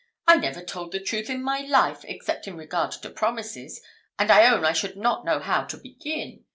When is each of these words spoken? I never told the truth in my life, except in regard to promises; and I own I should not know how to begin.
I 0.27 0.37
never 0.37 0.63
told 0.63 0.91
the 0.91 0.99
truth 0.99 1.29
in 1.29 1.43
my 1.43 1.59
life, 1.59 2.03
except 2.05 2.47
in 2.47 2.57
regard 2.57 2.91
to 2.93 3.09
promises; 3.11 3.81
and 4.17 4.31
I 4.31 4.51
own 4.51 4.65
I 4.65 4.73
should 4.73 4.97
not 4.97 5.25
know 5.25 5.37
how 5.37 5.65
to 5.65 5.77
begin. 5.77 6.43